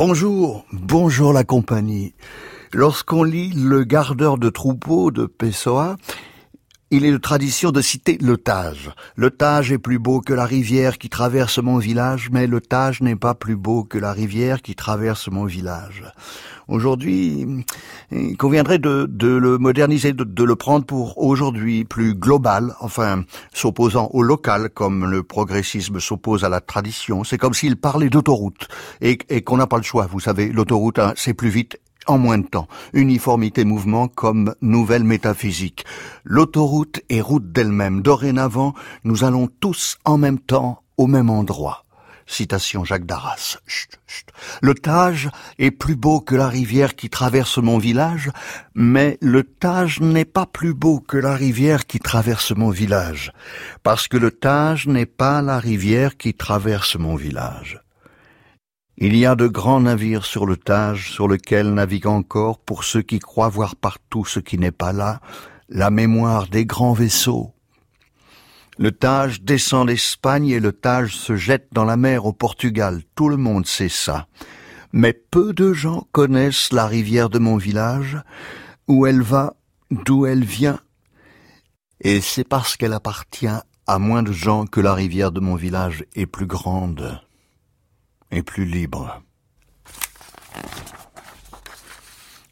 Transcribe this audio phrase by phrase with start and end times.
[0.00, 2.14] Bonjour, bonjour la compagnie.
[2.72, 5.96] Lorsqu'on lit Le gardeur de troupeau de Pessoa,
[6.90, 8.90] il est de tradition de citer le Tage.
[9.14, 13.02] Le Tage est plus beau que la rivière qui traverse mon village, mais le Tage
[13.02, 16.04] n'est pas plus beau que la rivière qui traverse mon village.
[16.68, 17.46] Aujourd'hui,
[18.10, 23.24] il conviendrait de, le moderniser, de, de, le prendre pour aujourd'hui plus global, enfin
[23.54, 27.24] s'opposant au local comme le progressisme s'oppose à la tradition.
[27.24, 28.68] C'est comme s'il parlait d'autoroute
[29.00, 30.06] et, et qu'on n'a pas le choix.
[30.10, 32.66] Vous savez, l'autoroute, hein, c'est plus vite en moins de temps.
[32.92, 35.84] Uniformité mouvement comme nouvelle métaphysique.
[36.24, 38.02] L'autoroute est route d'elle-même.
[38.02, 41.84] Dorénavant, nous allons tous en même temps au même endroit.
[42.26, 43.56] Citation Jacques Darras.
[44.60, 48.30] Le Tage est plus beau que la rivière qui traverse mon village,
[48.74, 53.32] mais le Tage n'est pas plus beau que la rivière qui traverse mon village,
[53.82, 57.80] parce que le Tage n'est pas la rivière qui traverse mon village.
[59.00, 63.00] Il y a de grands navires sur le Tage sur lequel navigue encore, pour ceux
[63.00, 65.20] qui croient voir partout ce qui n'est pas là,
[65.68, 67.52] la mémoire des grands vaisseaux.
[68.76, 73.02] Le Tage descend d'Espagne et le Tage se jette dans la mer au Portugal.
[73.14, 74.26] Tout le monde sait ça.
[74.92, 78.18] Mais peu de gens connaissent la rivière de mon village,
[78.88, 79.54] où elle va,
[79.92, 80.80] d'où elle vient.
[82.00, 83.46] Et c'est parce qu'elle appartient
[83.86, 87.20] à moins de gens que la rivière de mon village est plus grande
[88.30, 89.22] et plus libre.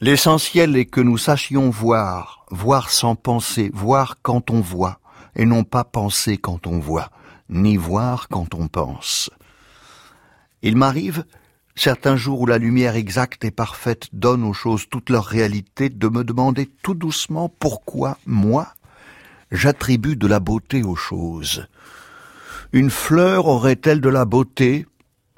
[0.00, 4.98] L'essentiel est que nous sachions voir, voir sans penser, voir quand on voit,
[5.36, 7.10] et non pas penser quand on voit,
[7.48, 9.30] ni voir quand on pense.
[10.62, 11.24] Il m'arrive,
[11.76, 16.08] certains jours où la lumière exacte et parfaite donne aux choses toute leur réalité, de
[16.08, 18.74] me demander tout doucement pourquoi, moi,
[19.52, 21.66] j'attribue de la beauté aux choses.
[22.72, 24.86] Une fleur aurait-elle de la beauté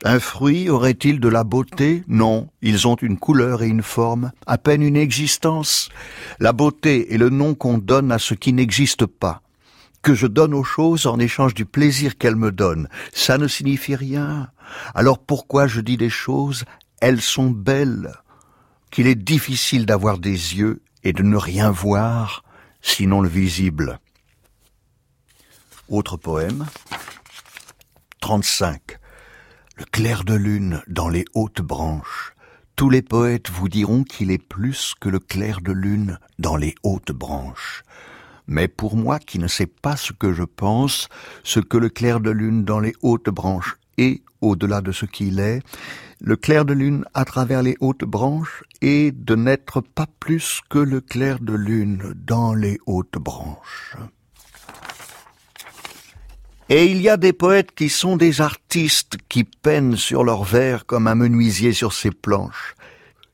[0.06, 2.04] un fruit aurait-il de la beauté?
[2.09, 5.88] Non, ils ont une couleur et une forme, à peine une existence.
[6.38, 9.41] La beauté est le nom qu'on donne à ce qui n'existe pas,
[10.03, 12.88] que je donne aux choses en échange du plaisir qu'elles me donnent.
[13.15, 14.50] Ça ne signifie rien.
[14.94, 16.65] Alors pourquoi je dis des choses?
[17.00, 18.12] Elles sont belles,
[18.91, 22.44] qu'il est difficile d'avoir des yeux et de ne rien voir,
[22.82, 23.98] sinon le visible.
[25.88, 26.66] Autre poème.
[28.21, 28.98] 35
[29.77, 32.35] le clair de lune dans les hautes branches.
[32.77, 36.75] Tous les poètes vous diront qu'il est plus que le clair de lune dans les
[36.85, 37.83] hautes branches.
[38.47, 41.09] Mais pour moi qui ne sais pas ce que je pense,
[41.43, 45.41] ce que le clair de lune dans les hautes branches est, au-delà de ce qu'il
[45.41, 45.61] est,
[46.21, 50.79] le clair de lune à travers les hautes branches est de n'être pas plus que
[50.79, 53.97] le clair de lune dans les hautes branches.
[56.71, 60.87] Et il y a des poètes qui sont des artistes qui peinent sur leurs vers
[60.87, 62.75] comme un menuisier sur ses planches.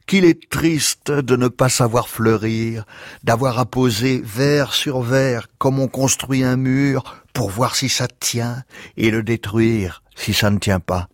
[0.06, 2.84] Qu'il est triste de ne pas savoir fleurir,
[3.22, 8.08] d'avoir à poser vers sur vers comme on construit un mur pour voir si ça
[8.08, 8.64] tient
[8.96, 11.08] et le détruire si ça ne tient pas.